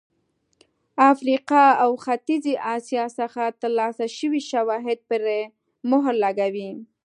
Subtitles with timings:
[1.11, 5.39] افریقا او ختیځې اسیا څخه ترلاسه شوي شواهد پرې
[5.89, 6.71] مهر لګوي.